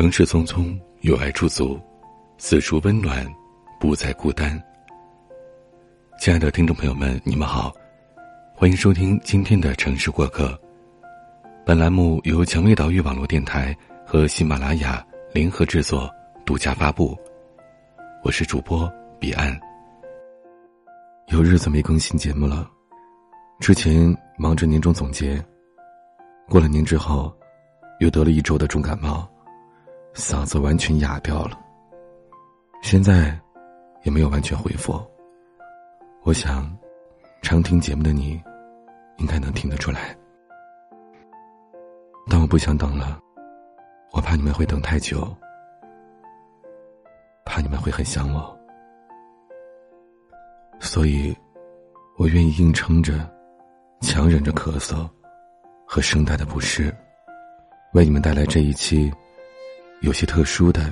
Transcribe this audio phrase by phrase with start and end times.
[0.00, 1.78] 城市匆匆，有爱驻足，
[2.38, 3.22] 四处温暖，
[3.78, 4.58] 不再孤单。
[6.18, 7.70] 亲爱的听众朋友们，你们好，
[8.54, 10.58] 欢迎收听今天的城市过客。
[11.66, 13.76] 本栏目由蔷薇岛屿网络电台
[14.06, 16.10] 和喜马拉雅联合制作，
[16.46, 17.14] 独家发布。
[18.24, 19.54] 我是主播彼岸。
[21.26, 22.66] 有日子没更新节目了，
[23.60, 25.38] 之前忙着年终总结，
[26.48, 27.30] 过了年之后，
[27.98, 29.30] 又得了一周的重感冒。
[30.14, 31.58] 嗓子完全哑掉了，
[32.82, 33.38] 现在
[34.02, 35.00] 也没有完全恢复。
[36.22, 36.70] 我想，
[37.42, 38.40] 常听节目的你，
[39.18, 40.16] 应该能听得出来。
[42.28, 43.18] 但我不想等了，
[44.12, 45.26] 我怕你们会等太久，
[47.44, 48.58] 怕你们会很想我，
[50.80, 51.34] 所以，
[52.18, 53.28] 我愿意硬撑着，
[54.00, 55.08] 强忍着咳嗽
[55.86, 56.94] 和声带的不适，
[57.94, 59.10] 为你们带来这一期。
[60.00, 60.90] 有些特殊的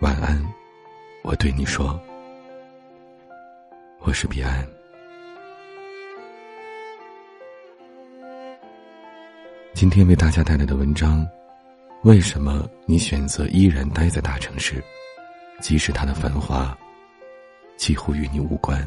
[0.00, 0.38] 晚安，
[1.22, 1.98] 我对你说，
[4.00, 4.66] 我是彼岸。
[9.72, 11.26] 今天为大家带来的文章，
[12.02, 14.84] 为什么你选择依然待在大城市，
[15.58, 16.76] 即使它的繁华
[17.78, 18.86] 几乎与你无关？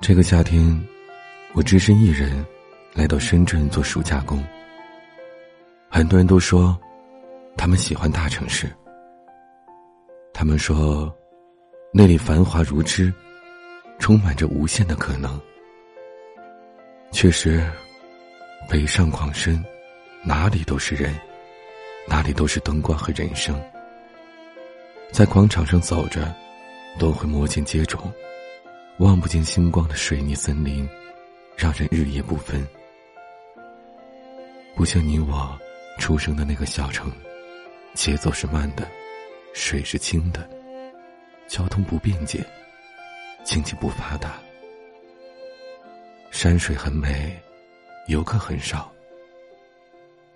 [0.00, 0.84] 这个夏天，
[1.52, 2.44] 我只身一人
[2.92, 4.44] 来到深圳做暑假工。
[5.94, 6.76] 很多人都说，
[7.56, 8.68] 他们喜欢大城市。
[10.32, 11.16] 他们说，
[11.92, 13.14] 那里繁华如织，
[14.00, 15.40] 充满着无限的可能。
[17.12, 17.64] 确实，
[18.68, 19.64] 北上广深，
[20.24, 21.14] 哪里都是人，
[22.08, 23.56] 哪里都是灯光和人生。
[25.12, 26.34] 在广场上走着，
[26.98, 28.10] 都会摩肩接踵；
[28.98, 30.88] 望不见星光的水泥森林，
[31.56, 32.66] 让人日夜不分。
[34.74, 35.56] 不像你我。
[35.98, 37.10] 出生的那个小城，
[37.94, 38.86] 节奏是慢的，
[39.54, 40.48] 水是清的，
[41.46, 42.44] 交通不便捷，
[43.44, 44.38] 经济不发达，
[46.30, 47.40] 山水很美，
[48.08, 48.92] 游客很少。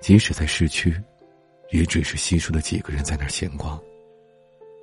[0.00, 0.94] 即使在市区，
[1.70, 3.78] 也只是稀疏的几个人在那儿闲逛。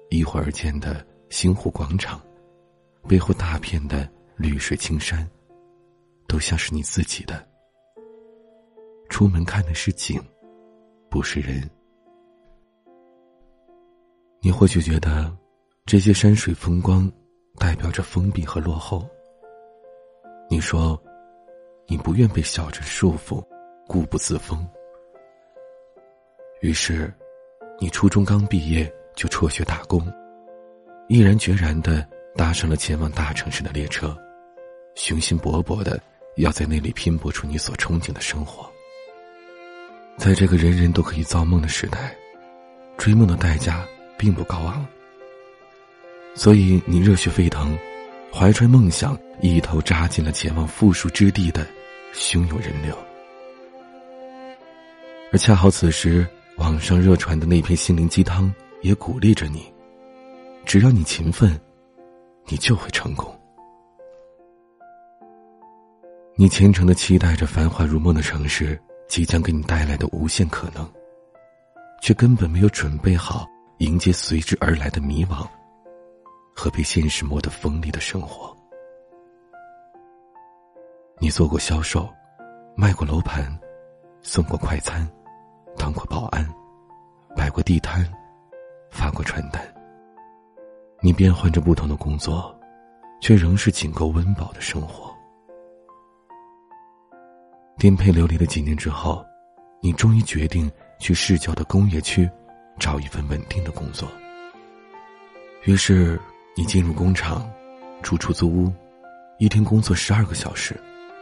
[0.09, 2.21] 一会儿见的星湖广场，
[3.07, 5.27] 背后大片的绿水青山，
[6.27, 7.47] 都像是你自己的。
[9.09, 10.21] 出门看的是景。
[11.15, 11.63] 不是人，
[14.41, 15.33] 你或许觉得
[15.85, 17.09] 这些山水风光
[17.57, 19.07] 代表着封闭和落后。
[20.49, 21.01] 你说，
[21.87, 23.41] 你不愿被小镇束缚，
[23.87, 24.67] 固步自封。
[26.59, 27.09] 于是，
[27.79, 30.05] 你初中刚毕业就辍学打工，
[31.07, 32.05] 毅然决然的
[32.35, 34.13] 搭上了前往大城市的列车，
[34.95, 35.97] 雄心勃勃的
[36.35, 38.69] 要在那里拼搏出你所憧憬的生活。
[40.17, 42.15] 在这个人人都可以造梦的时代，
[42.97, 43.85] 追梦的代价
[44.17, 44.85] 并不高昂。
[46.33, 47.77] 所以你热血沸腾，
[48.33, 51.65] 怀揣梦想，一头扎进了前往富庶之地的
[52.13, 52.97] 汹涌人流。
[55.31, 56.25] 而恰好此时，
[56.57, 59.71] 网上热传的那篇心灵鸡汤也鼓励着你：
[60.65, 61.59] 只要你勤奋，
[62.47, 63.33] 你就会成功。
[66.35, 68.79] 你虔诚的期待着繁华如梦的城市。
[69.07, 70.87] 即将给你带来的无限可能，
[72.01, 75.47] 却根本没有准备好迎接随之而来的迷惘
[76.55, 78.55] 和被现实磨得锋利的生活。
[81.17, 82.09] 你做过销售，
[82.75, 83.57] 卖过楼盘，
[84.21, 85.07] 送过快餐，
[85.77, 86.45] 当过保安，
[87.35, 88.05] 摆过地摊，
[88.91, 89.61] 发过传单。
[90.99, 92.53] 你变换着不同的工作，
[93.21, 95.14] 却仍是仅够温饱的生活。
[97.85, 99.23] 颠沛流离的几年之后，
[99.79, 102.27] 你终于决定去市郊的工业区
[102.79, 104.11] 找一份稳定的工作。
[105.65, 106.19] 于是，
[106.57, 107.47] 你进入工厂，
[108.01, 108.73] 住出租屋，
[109.37, 110.75] 一天工作十二个小时，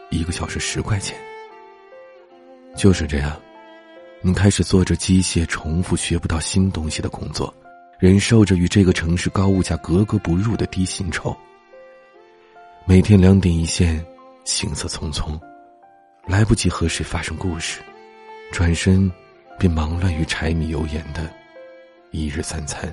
[0.10, 1.18] 一个小时十块钱。
[2.78, 3.38] 就是这样，
[4.22, 7.54] 你开始做着机械、重复、学不到新东西的工作，
[8.00, 11.36] 忍受着与这个城市高物价格格不入的低薪酬。
[12.86, 14.02] 每天两点一线，
[14.46, 15.38] 行色匆匆。
[16.26, 17.82] 来不及和谁发生故事，
[18.52, 19.12] 转身
[19.60, 21.30] 便忙乱于柴米油盐的
[22.12, 22.92] 一日三餐。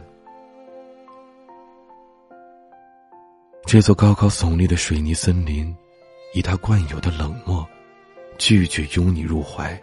[3.67, 5.75] 这座高高耸立的水泥森林，
[6.35, 7.65] 以它惯有的冷漠，
[8.37, 9.81] 拒绝拥你入怀，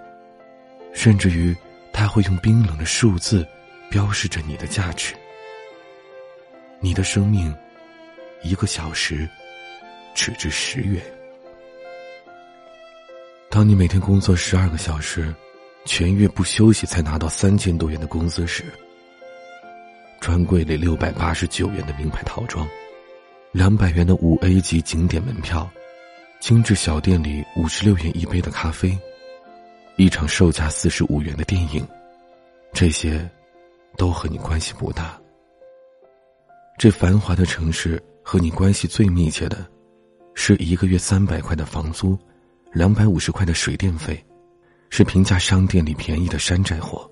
[0.93, 1.55] 甚至于，
[1.93, 3.47] 他会用冰冷的数字
[3.89, 5.15] 标示着你的价值。
[6.81, 7.55] 你的生命，
[8.43, 9.25] 一个小时，
[10.13, 11.01] 只值十元。
[13.57, 15.33] 当你每天工作十二个小时，
[15.83, 18.63] 全月不休息才拿到三千多元的工资时，
[20.19, 22.69] 专柜里六百八十九元的名牌套装，
[23.51, 25.67] 两百元的五 A 级景点门票，
[26.39, 28.95] 精致小店里五十六元一杯的咖啡，
[29.95, 31.83] 一场售价四十五元的电影，
[32.73, 33.27] 这些，
[33.97, 35.19] 都和你关系不大。
[36.77, 39.65] 这繁华的城市和你关系最密切的，
[40.35, 42.15] 是一个月三百块的房租，
[42.77, 44.23] 两百五十块的水电费。
[44.89, 47.11] 是平价商店里便宜的山寨货，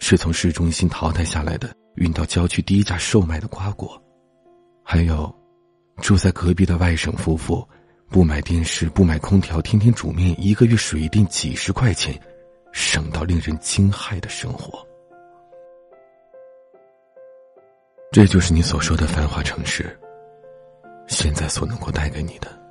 [0.00, 3.98] 是从市中心淘汰下来的运到郊区低价售卖的瓜果，
[4.82, 5.34] 还有
[6.02, 7.66] 住在隔壁的外省夫妇，
[8.10, 12.20] 不买电视不买空调，天天煮面，一个月水电几十块钱，
[12.70, 14.86] 省到令人惊骇的生活。
[18.12, 19.98] 这就是你所说的繁华城市，
[21.06, 22.63] 现在所能够带给你的。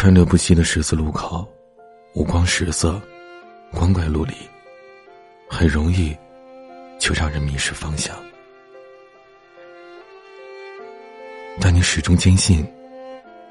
[0.00, 1.46] 川流不息的十字路口，
[2.14, 2.98] 五光十色，
[3.70, 4.32] 光怪陆离，
[5.46, 6.16] 很容易
[6.98, 8.16] 就让人迷失方向。
[11.60, 12.66] 但你始终坚信，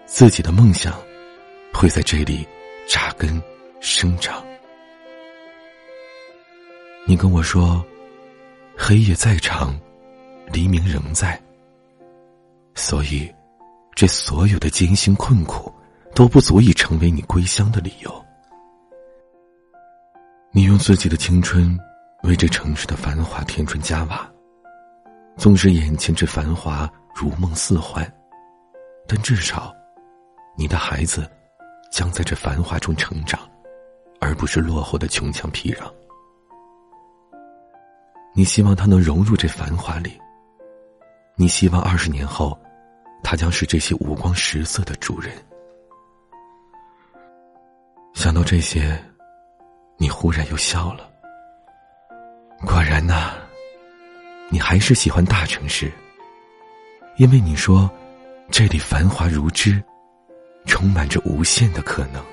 [0.08, 1.00] 自己的梦想
[1.72, 2.48] 会在这里
[2.88, 3.40] 扎根
[3.80, 4.44] 生长。
[7.06, 7.86] 你跟我说，
[8.76, 9.80] 黑夜再长，
[10.52, 11.40] 黎明仍在。
[12.74, 13.32] 所以，
[13.94, 15.72] 这所有的艰辛困苦。
[16.20, 18.26] 都不足以成为你归乡的理由。
[20.52, 21.80] 你用自己的青春
[22.24, 24.30] 为这城市的繁华添砖加瓦，
[25.38, 28.06] 纵使眼前这繁华如梦似幻，
[29.08, 29.74] 但至少，
[30.58, 31.26] 你的孩子
[31.90, 33.40] 将在这繁华中成长，
[34.20, 35.90] 而不是落后的穷乡僻壤。
[38.36, 40.20] 你希望他能融入这繁华里。
[41.38, 42.60] 你希望二十年后，
[43.24, 45.32] 他将是这些五光十色的主人。
[48.14, 49.02] 想到这些，
[49.98, 51.10] 你忽然又笑了。
[52.66, 53.34] 果然呐，
[54.50, 55.92] 你还是喜欢大城市，
[57.18, 57.90] 因为你说
[58.52, 59.82] 这里繁华如织，
[60.66, 62.24] 充满着无限的可能。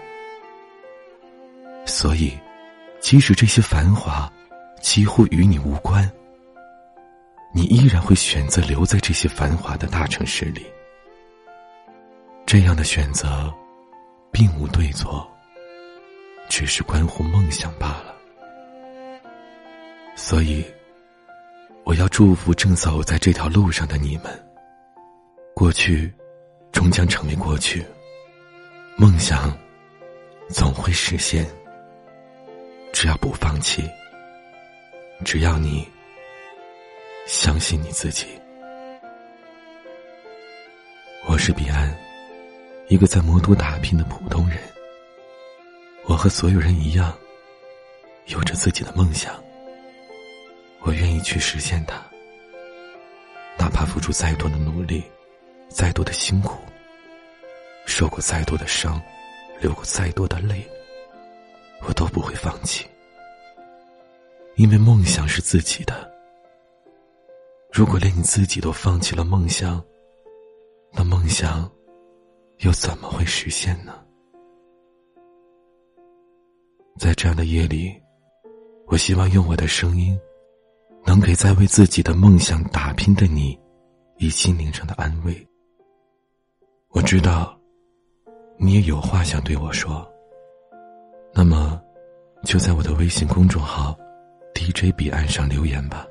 [1.86, 2.36] 所以，
[3.00, 4.30] 即使这些繁华
[4.80, 6.10] 几乎与你无关，
[7.54, 10.66] 你依然会选择留在这些繁华的大城市里。
[12.44, 13.54] 这样的选择，
[14.32, 15.30] 并无对错。
[16.48, 18.14] 只是关乎梦想罢了，
[20.16, 20.64] 所以，
[21.84, 24.42] 我要祝福正走在这条路上的你们。
[25.54, 26.12] 过去，
[26.72, 27.82] 终将成为过去；
[28.96, 29.56] 梦想，
[30.48, 31.46] 总会实现。
[32.92, 33.82] 只要不放弃，
[35.24, 35.86] 只要你
[37.26, 38.26] 相信你自己。
[41.28, 41.94] 我是彼岸，
[42.88, 44.58] 一个在魔都打拼的普通人。
[46.08, 47.12] 我和所有人一样，
[48.26, 49.34] 有着自己的梦想。
[50.82, 52.00] 我愿意去实现它，
[53.58, 55.02] 哪怕付出再多的努力，
[55.68, 56.62] 再多的辛苦，
[57.86, 59.02] 受过再多的伤，
[59.60, 60.64] 流过再多的泪，
[61.82, 62.86] 我都不会放弃。
[64.54, 66.08] 因为梦想是自己的。
[67.72, 69.84] 如果连你自己都放弃了梦想，
[70.92, 71.68] 那梦想
[72.58, 74.05] 又怎么会实现呢？
[76.98, 77.94] 在这样的夜里，
[78.86, 80.18] 我希望用我的声音，
[81.04, 83.58] 能给在为自己的梦想打拼的你，
[84.16, 85.46] 以心灵上的安慰。
[86.88, 87.54] 我知道，
[88.56, 90.10] 你也有话想对我说。
[91.34, 91.78] 那么，
[92.44, 93.94] 就在我的微信公众号
[94.54, 96.06] “DJ 彼岸”上留言吧。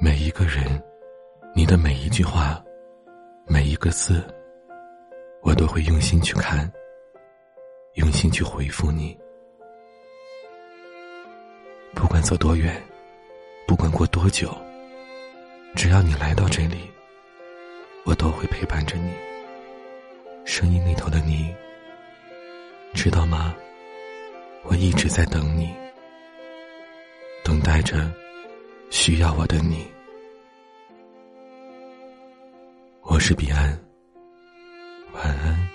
[0.00, 0.82] 每一个人，
[1.54, 2.64] 你的每一句话，
[3.46, 4.24] 每一个字，
[5.42, 6.70] 我都会用心去看。
[7.94, 9.16] 用心去回复你，
[11.94, 12.82] 不管走多远，
[13.68, 14.52] 不管过多久，
[15.76, 16.90] 只要你来到这里，
[18.04, 19.12] 我都会陪伴着你。
[20.44, 21.54] 声音那头的你，
[22.94, 23.54] 知道吗？
[24.64, 25.72] 我一直在等你，
[27.44, 28.12] 等待着
[28.90, 29.86] 需要我的你。
[33.02, 33.78] 我是彼岸，
[35.12, 35.73] 晚安。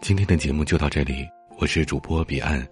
[0.00, 2.64] 今天的节目就到这里，我是主播彼岸。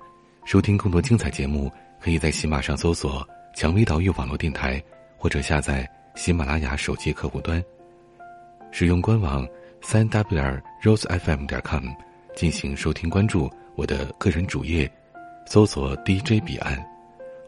[0.44, 3.26] 收听更多精彩节目，可以在喜马上搜索
[3.56, 4.82] “蔷薇岛屿网络电台”，
[5.16, 7.62] 或者下载喜马拉雅手机客户端。
[8.70, 9.46] 使用官网
[9.80, 11.84] 三 w 点 rosefm 点 com
[12.36, 14.90] 进行收听关注我的个人主页，
[15.46, 16.78] 搜索 DJ 彼岸，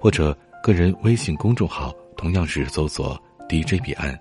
[0.00, 4.18] 或者个人微信公众号同样是搜索 DJ 彼岸。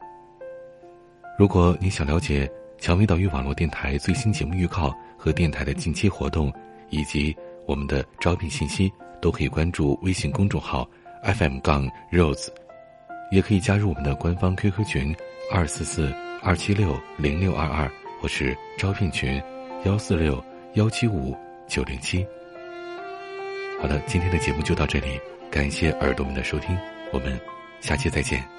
[1.39, 4.93] 如果你想了解蔷薇岛屿网络电台最新节目预告
[5.25, 6.53] 和电台的近期活动，
[6.91, 10.87] 以及我们的招聘信息，都可以关注微信公众号
[11.23, 12.49] FM 杠 Rose，
[13.31, 15.15] 也可以加入我们的官方 QQ 群
[15.51, 16.13] 二四四
[16.43, 17.91] 二七六零六二二。
[18.21, 19.39] 或是招聘群，
[19.83, 20.43] 幺四六
[20.75, 21.35] 幺七五
[21.67, 22.25] 九零七。
[23.79, 25.19] 好了，今天的节目就到这里，
[25.51, 26.75] 感谢耳朵们的收听，
[27.11, 27.39] 我们
[27.81, 28.54] 下期再见。